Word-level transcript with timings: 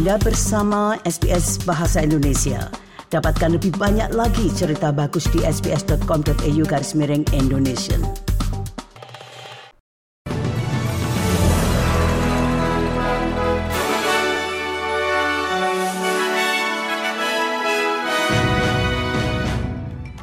Anda 0.00 0.16
bersama 0.16 0.96
SBS 1.04 1.60
Bahasa 1.68 2.00
Indonesia. 2.00 2.72
Dapatkan 3.12 3.60
lebih 3.60 3.76
banyak 3.76 4.16
lagi 4.16 4.48
cerita 4.48 4.96
bagus 4.96 5.28
di 5.28 5.44
sbs.com.au 5.44 6.64
garis 6.64 6.96
miring 6.96 7.20
Indonesia. 7.36 8.00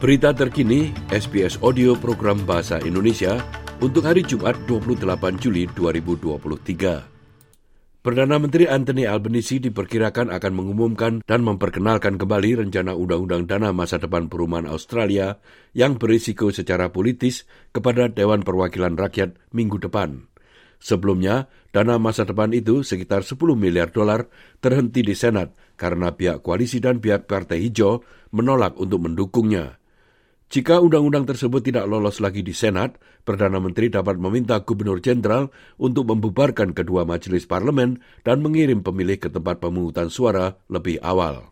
Berita 0.01 0.33
terkini 0.33 0.89
SBS 1.13 1.61
Audio 1.61 1.93
Program 1.93 2.41
Bahasa 2.49 2.81
Indonesia 2.81 3.37
untuk 3.77 4.09
hari 4.09 4.25
Jumat 4.25 4.57
28 4.65 5.05
Juli 5.37 5.69
2023. 5.69 7.16
Perdana 8.07 8.39
Menteri 8.39 8.71
Anthony 8.71 9.03
Albanese 9.03 9.59
diperkirakan 9.59 10.31
akan 10.31 10.53
mengumumkan 10.55 11.19
dan 11.27 11.43
memperkenalkan 11.43 12.15
kembali 12.15 12.63
rencana 12.63 12.95
Undang-Undang 12.95 13.51
Dana 13.51 13.75
Masa 13.75 13.99
Depan 13.99 14.31
Perumahan 14.31 14.63
Australia 14.63 15.43
yang 15.75 15.99
berisiko 15.99 16.47
secara 16.55 16.87
politis 16.95 17.43
kepada 17.75 18.07
Dewan 18.07 18.47
Perwakilan 18.47 18.95
Rakyat 18.95 19.51
minggu 19.51 19.83
depan. 19.83 20.23
Sebelumnya, 20.79 21.51
dana 21.75 21.99
masa 21.99 22.23
depan 22.23 22.55
itu 22.55 22.79
sekitar 22.79 23.27
10 23.27 23.59
miliar 23.59 23.91
dolar 23.91 24.31
terhenti 24.63 25.03
di 25.03 25.11
Senat 25.11 25.51
karena 25.75 26.15
pihak 26.15 26.39
koalisi 26.47 26.79
dan 26.79 27.03
pihak 27.03 27.27
Partai 27.27 27.59
Hijau 27.59 28.07
menolak 28.31 28.79
untuk 28.79 29.03
mendukungnya. 29.03 29.76
Jika 30.47 30.79
undang-undang 30.79 31.27
tersebut 31.27 31.59
tidak 31.59 31.91
lolos 31.91 32.23
lagi 32.23 32.39
di 32.39 32.55
Senat, 32.55 32.95
Perdana 33.27 33.59
Menteri 33.59 33.91
dapat 33.91 34.15
meminta 34.15 34.63
Gubernur 34.63 35.03
Jenderal 35.03 35.51
untuk 35.75 36.07
membubarkan 36.07 36.71
kedua 36.71 37.03
majelis 37.03 37.43
parlemen 37.43 37.99
dan 38.23 38.39
mengirim 38.39 38.79
pemilih 38.79 39.19
ke 39.19 39.27
tempat 39.27 39.59
pemungutan 39.59 40.07
suara 40.07 40.55
lebih 40.71 41.03
awal. 41.03 41.51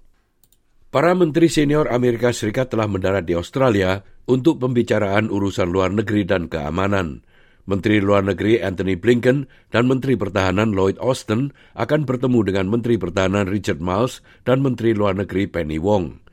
Para 0.95 1.11
menteri 1.11 1.51
senior 1.51 1.91
Amerika 1.91 2.31
Serikat 2.31 2.71
telah 2.71 2.87
mendarat 2.87 3.27
di 3.27 3.35
Australia 3.35 3.99
untuk 4.31 4.63
pembicaraan 4.63 5.27
urusan 5.27 5.67
luar 5.67 5.91
negeri 5.91 6.23
dan 6.23 6.47
keamanan. 6.47 7.27
Menteri 7.67 7.99
Luar 7.99 8.23
Negeri 8.23 8.63
Anthony 8.63 8.95
Blinken 8.95 9.49
dan 9.75 9.91
Menteri 9.91 10.15
Pertahanan 10.15 10.71
Lloyd 10.71 10.95
Austin 11.03 11.51
akan 11.75 12.07
bertemu 12.07 12.47
dengan 12.47 12.71
Menteri 12.71 12.95
Pertahanan 12.95 13.51
Richard 13.51 13.83
Miles 13.83 14.23
dan 14.47 14.63
Menteri 14.63 14.95
Luar 14.95 15.19
Negeri 15.19 15.51
Penny 15.51 15.83
Wong. 15.83 16.24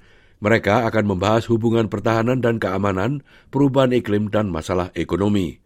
Mereka 0.43 0.91
akan 0.91 1.15
membahas 1.15 1.47
hubungan 1.47 1.87
pertahanan 1.87 2.43
dan 2.43 2.59
keamanan, 2.59 3.23
perubahan 3.55 3.95
iklim, 3.95 4.27
dan 4.27 4.51
masalah 4.51 4.91
ekonomi. 4.99 5.63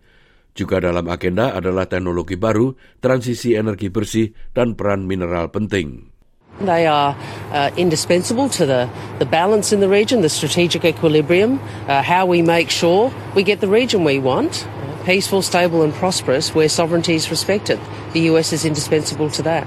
Juga 0.53 0.85
dalam 0.85 1.09
agenda 1.09 1.57
adalah 1.57 1.89
teknologi 1.89 2.37
baru, 2.37 2.77
transisi 3.01 3.57
energi 3.57 3.89
bersih, 3.89 4.37
dan 4.53 4.77
peran 4.77 5.09
mineral 5.09 5.49
penting. 5.49 6.13
They 6.61 6.85
are 6.85 7.17
uh, 7.57 7.73
indispensable 7.77 8.53
to 8.57 8.65
the, 8.69 8.89
the 9.17 9.29
balance 9.29 9.73
in 9.73 9.81
the 9.81 9.89
region, 9.89 10.21
the 10.21 10.33
strategic 10.33 10.85
equilibrium, 10.85 11.57
uh, 11.89 12.05
how 12.05 12.29
we 12.29 12.45
make 12.45 12.69
sure 12.69 13.09
we 13.33 13.45
get 13.45 13.65
the 13.65 13.69
region 13.69 14.05
we 14.05 14.21
want, 14.21 14.65
peaceful, 15.09 15.41
stable, 15.41 15.85
and 15.85 15.93
prosperous, 15.97 16.53
where 16.53 16.69
sovereignty 16.69 17.17
is 17.17 17.33
respected. 17.33 17.81
The 18.13 18.29
US 18.33 18.53
is 18.53 18.69
indispensable 18.69 19.33
to 19.37 19.45
that. 19.45 19.65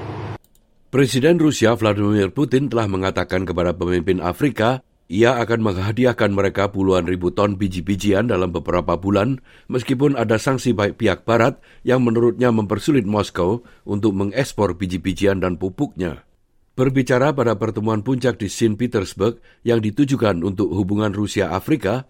Presiden 0.90 1.38
Rusia 1.38 1.78
Vladimir 1.78 2.34
Putin 2.34 2.66
telah 2.66 2.90
mengatakan 2.90 3.46
kepada 3.46 3.78
pemimpin 3.78 4.18
Afrika 4.26 4.82
ia 5.10 5.42
akan 5.42 5.66
menghadiahkan 5.66 6.30
mereka 6.30 6.70
puluhan 6.70 7.10
ribu 7.10 7.34
ton 7.34 7.58
biji-bijian 7.58 8.30
dalam 8.30 8.54
beberapa 8.54 8.94
bulan, 8.94 9.42
meskipun 9.66 10.14
ada 10.14 10.38
sanksi 10.38 10.78
baik 10.78 11.02
pihak 11.02 11.26
Barat 11.26 11.58
yang 11.82 12.06
menurutnya 12.06 12.54
mempersulit 12.54 13.10
Moskow 13.10 13.66
untuk 13.90 14.14
mengekspor 14.14 14.78
biji-bijian 14.78 15.42
dan 15.42 15.58
pupuknya. 15.58 16.30
Berbicara 16.78 17.34
pada 17.34 17.58
pertemuan 17.58 18.06
puncak 18.06 18.38
di 18.38 18.48
St. 18.48 18.78
Petersburg 18.78 19.42
yang 19.66 19.82
ditujukan 19.82 20.46
untuk 20.46 20.72
hubungan 20.72 21.12
Rusia-Afrika, 21.12 22.08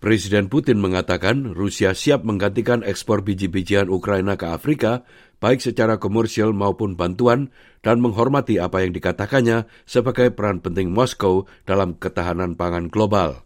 Presiden 0.00 0.48
Putin 0.48 0.80
mengatakan 0.80 1.52
Rusia 1.52 1.92
siap 1.92 2.24
menggantikan 2.24 2.80
ekspor 2.80 3.20
biji-bijian 3.20 3.92
Ukraina 3.92 4.40
ke 4.40 4.48
Afrika, 4.48 5.04
baik 5.44 5.60
secara 5.60 6.00
komersial 6.00 6.56
maupun 6.56 6.96
bantuan, 6.96 7.52
dan 7.84 8.00
menghormati 8.00 8.56
apa 8.56 8.80
yang 8.80 8.96
dikatakannya 8.96 9.68
sebagai 9.84 10.32
peran 10.32 10.64
penting 10.64 10.88
Moskow 10.88 11.44
dalam 11.68 12.00
ketahanan 12.00 12.56
pangan 12.56 12.88
global. 12.88 13.44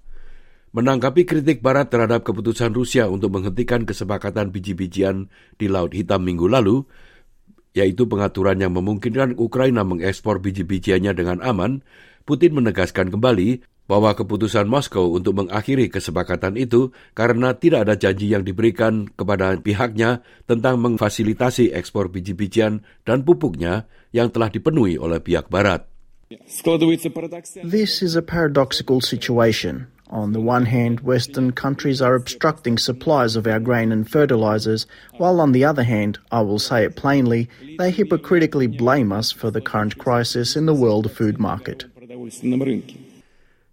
Menanggapi 0.71 1.27
kritik 1.27 1.59
Barat 1.59 1.91
terhadap 1.91 2.23
keputusan 2.23 2.71
Rusia 2.71 3.11
untuk 3.11 3.35
menghentikan 3.35 3.83
kesepakatan 3.83 4.55
biji-bijian 4.55 5.35
di 5.59 5.67
Laut 5.67 5.91
Hitam 5.91 6.23
minggu 6.23 6.47
lalu, 6.47 6.87
yaitu 7.75 8.07
pengaturan 8.07 8.63
yang 8.63 8.79
memungkinkan 8.79 9.35
Ukraina 9.43 9.83
mengekspor 9.83 10.39
biji-bijiannya 10.39 11.19
dengan 11.19 11.43
aman, 11.43 11.83
Putin 12.23 12.55
menegaskan 12.55 13.11
kembali 13.11 13.74
bahwa 13.85 14.17
keputusan 14.17 14.65
Moskow 14.65 15.13
untuk 15.13 15.45
mengakhiri 15.45 15.93
kesepakatan 15.93 16.57
itu 16.57 16.93
karena 17.13 17.53
tidak 17.53 17.89
ada 17.89 17.95
janji 18.01 18.33
yang 18.33 18.43
diberikan 18.43 19.13
kepada 19.13 19.57
pihaknya 19.61 20.25
tentang 20.49 20.81
memfasilitasi 20.81 21.77
ekspor 21.77 22.09
biji-bijian 22.09 22.81
dan 23.05 23.23
pupuknya 23.23 23.85
yang 24.17 24.33
telah 24.33 24.49
dipenuhi 24.49 24.97
oleh 24.97 25.21
pihak 25.21 25.53
Barat. 25.53 25.85
This 27.63 28.01
is 28.01 28.17
a 28.17 28.25
paradoxical 28.25 29.05
situation. 29.05 29.87
On 30.11 30.33
the 30.33 30.41
one 30.41 30.67
hand, 30.67 31.01
Western 31.01 31.53
countries 31.53 32.01
are 32.01 32.15
obstructing 32.15 32.79
supplies 32.79 33.37
of 33.37 33.47
our 33.47 33.59
grain 33.59 33.91
and 33.91 34.09
fertilizers, 34.09 34.87
while 35.17 35.41
on 35.41 35.53
the 35.53 35.65
other 35.65 35.83
hand, 35.83 36.19
I 36.31 36.41
will 36.43 36.59
say 36.59 36.85
it 36.85 36.95
plainly, 36.97 37.49
they 37.79 37.91
hypocritically 37.91 38.67
blame 38.67 39.13
us 39.13 39.33
for 39.33 39.51
the 39.51 39.61
current 39.61 39.99
crisis 39.99 40.57
in 40.57 40.67
the 40.67 40.75
world 40.75 41.11
food 41.11 41.41
market. 41.41 41.85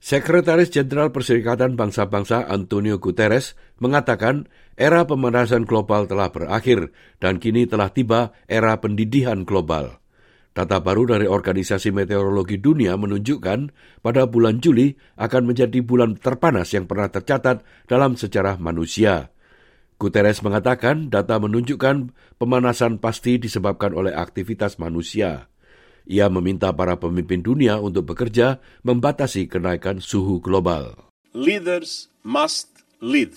Sekretaris 0.01 0.73
Jenderal 0.73 1.13
Perserikatan 1.13 1.77
Bangsa-Bangsa 1.77 2.49
Antonio 2.49 2.97
Guterres 2.97 3.53
mengatakan 3.77 4.49
era 4.73 5.05
pemanasan 5.05 5.61
global 5.61 6.09
telah 6.09 6.33
berakhir 6.33 6.89
dan 7.21 7.37
kini 7.37 7.69
telah 7.69 7.93
tiba 7.93 8.33
era 8.49 8.81
pendidikan 8.81 9.45
global. 9.45 10.01
Data 10.57 10.81
baru 10.81 11.05
dari 11.05 11.29
Organisasi 11.29 11.93
Meteorologi 11.93 12.57
Dunia 12.57 12.97
menunjukkan 12.97 13.59
pada 14.01 14.25
bulan 14.25 14.57
Juli 14.57 14.89
akan 15.21 15.53
menjadi 15.53 15.85
bulan 15.85 16.17
terpanas 16.17 16.73
yang 16.73 16.89
pernah 16.89 17.13
tercatat 17.13 17.61
dalam 17.85 18.17
sejarah 18.17 18.57
manusia. 18.57 19.29
Guterres 20.01 20.41
mengatakan 20.41 21.13
data 21.13 21.37
menunjukkan 21.37 22.09
pemanasan 22.41 22.97
pasti 22.97 23.37
disebabkan 23.37 23.93
oleh 23.93 24.17
aktivitas 24.17 24.81
manusia. 24.81 25.50
Ia 26.11 26.27
meminta 26.27 26.75
para 26.75 26.99
pemimpin 26.99 27.39
dunia 27.39 27.79
untuk 27.79 28.11
bekerja 28.11 28.59
membatasi 28.83 29.47
kenaikan 29.47 30.03
suhu 30.03 30.43
global. 30.43 30.99
Leaders 31.31 32.11
must 32.19 32.83
lead. 32.99 33.31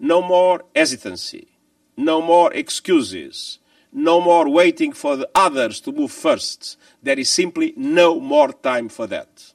No 0.00 0.24
more 0.24 0.64
hesitancy. 0.72 1.52
No 2.00 2.24
more 2.24 2.48
excuses. 2.56 3.60
No 3.92 4.24
more 4.24 4.48
waiting 4.48 4.96
for 4.96 5.20
the 5.20 5.28
others 5.36 5.84
to 5.84 5.92
move 5.92 6.16
first. 6.16 6.80
There 7.04 7.20
is 7.20 7.28
simply 7.28 7.76
no 7.76 8.16
more 8.24 8.56
time 8.56 8.88
for 8.88 9.04
that. 9.12 9.52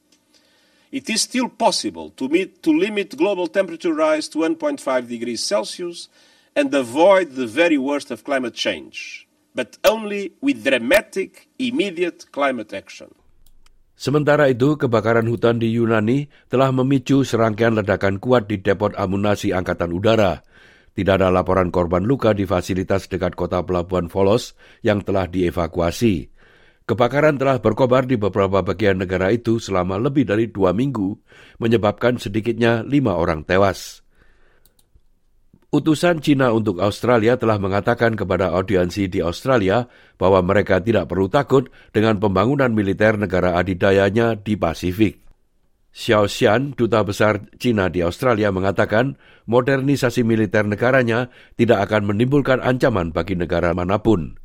It 0.93 1.09
is 1.09 1.25
still 1.25 1.49
possible 1.49 2.13
to, 2.21 2.29
meet, 2.29 2.61
to 2.61 2.69
limit 2.69 3.17
global 3.17 3.49
temperature 3.49 3.97
rise 3.97 4.29
to 4.37 4.45
1.5 4.45 4.77
degrees 5.09 5.41
Celsius 5.41 6.05
and 6.53 6.69
avoid 6.69 7.33
the 7.33 7.49
very 7.49 7.81
worst 7.81 8.13
of 8.13 8.21
climate 8.21 8.53
change 8.53 9.25
but 9.53 9.77
only 9.87 10.35
with 10.39 10.63
dramatic, 10.63 11.51
immediate 11.59 12.27
climate 12.31 12.71
action. 12.71 13.11
Sementara 14.01 14.49
itu, 14.49 14.81
kebakaran 14.81 15.29
hutan 15.29 15.61
di 15.61 15.69
Yunani 15.77 16.25
telah 16.49 16.73
memicu 16.73 17.21
serangkaian 17.21 17.77
ledakan 17.77 18.17
kuat 18.17 18.49
di 18.49 18.57
depot 18.57 18.97
amunasi 18.97 19.53
Angkatan 19.53 19.93
Udara. 19.93 20.41
Tidak 20.91 21.21
ada 21.21 21.29
laporan 21.29 21.69
korban 21.69 22.03
luka 22.03 22.33
di 22.33 22.43
fasilitas 22.49 23.07
dekat 23.07 23.37
kota 23.37 23.61
pelabuhan 23.61 24.09
Volos 24.09 24.57
yang 24.81 25.05
telah 25.05 25.29
dievakuasi. 25.29 26.33
Kebakaran 26.89 27.37
telah 27.37 27.61
berkobar 27.61 28.09
di 28.09 28.17
beberapa 28.17 28.65
bagian 28.65 28.99
negara 28.99 29.31
itu 29.31 29.61
selama 29.61 30.01
lebih 30.01 30.27
dari 30.27 30.49
dua 30.49 30.73
minggu, 30.73 31.15
menyebabkan 31.61 32.17
sedikitnya 32.17 32.83
lima 32.83 33.15
orang 33.15 33.45
tewas. 33.45 34.00
Utusan 35.71 36.19
Cina 36.19 36.51
untuk 36.51 36.83
Australia 36.83 37.39
telah 37.39 37.55
mengatakan 37.55 38.19
kepada 38.19 38.51
audiensi 38.51 39.07
di 39.07 39.23
Australia 39.23 39.87
bahwa 40.19 40.43
mereka 40.43 40.83
tidak 40.83 41.07
perlu 41.07 41.31
takut 41.31 41.71
dengan 41.95 42.19
pembangunan 42.19 42.75
militer 42.75 43.15
negara 43.15 43.55
adidayanya 43.55 44.35
di 44.35 44.59
Pasifik. 44.59 45.23
Xiao 45.95 46.27
Xian, 46.27 46.75
duta 46.75 47.07
besar 47.07 47.47
Cina 47.55 47.87
di 47.87 48.03
Australia 48.03 48.51
mengatakan 48.51 49.15
modernisasi 49.47 50.27
militer 50.27 50.67
negaranya 50.67 51.31
tidak 51.55 51.87
akan 51.87 52.11
menimbulkan 52.11 52.59
ancaman 52.59 53.15
bagi 53.15 53.39
negara 53.39 53.71
mana 53.71 54.03
pun. 54.03 54.35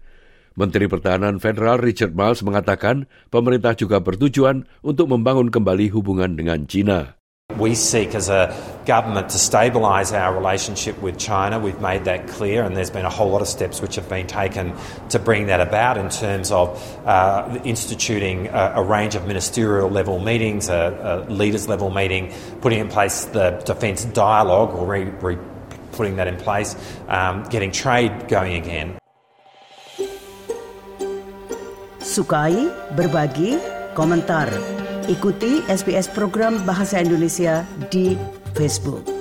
Menteri 0.55 0.87
Pertahanan 0.87 1.43
Federal 1.43 1.82
Richard 1.82 2.14
Miles 2.14 2.46
mengatakan 2.46 3.11
pemerintah 3.34 3.75
juga 3.75 3.99
bertujuan 3.99 4.62
untuk 4.87 5.11
membangun 5.11 5.50
kembali 5.50 5.90
hubungan 5.90 6.38
dengan 6.38 6.70
Cina. 6.70 7.19
We 7.58 7.75
seek 7.75 8.14
as 8.14 8.31
a 8.31 8.55
government 8.86 9.28
to 9.30 9.36
stabilise 9.36 10.16
our 10.16 10.34
relationship 10.34 10.96
with 11.02 11.18
China. 11.18 11.58
We've 11.58 11.80
made 11.80 12.04
that 12.04 12.28
clear, 12.28 12.62
and 12.62 12.76
there's 12.76 12.90
been 12.90 13.04
a 13.04 13.10
whole 13.10 13.30
lot 13.30 13.42
of 13.42 13.48
steps 13.48 13.82
which 13.82 13.96
have 13.96 14.08
been 14.08 14.26
taken 14.26 14.72
to 15.10 15.18
bring 15.18 15.48
that 15.48 15.60
about 15.60 15.98
in 15.98 16.08
terms 16.08 16.50
of 16.50 16.78
uh, 17.04 17.58
instituting 17.64 18.46
a, 18.48 18.74
a, 18.76 18.82
range 18.82 19.14
of 19.14 19.26
ministerial 19.26 19.90
level 19.90 20.20
meetings, 20.20 20.68
a, 20.68 21.26
a, 21.28 21.30
leaders 21.30 21.68
level 21.68 21.90
meeting, 21.90 22.32
putting 22.60 22.78
in 22.78 22.88
place 22.88 23.26
the 23.26 23.50
defence 23.66 24.04
dialogue 24.06 24.72
or 24.72 24.86
re, 24.86 25.04
re, 25.20 25.36
putting 25.92 26.16
that 26.16 26.28
in 26.28 26.36
place, 26.36 26.76
um, 27.08 27.42
getting 27.50 27.72
trade 27.72 28.28
going 28.28 28.54
again. 28.54 28.96
Sukai, 31.98 32.70
berbagi, 32.94 33.58
komentar. 33.98 34.46
Ikuti 35.06 35.62
SBS 35.70 36.10
program 36.10 36.66
Bahasa 36.66 36.98
Indonesia 36.98 37.62
di 37.90 38.18
Facebook. 38.56 39.15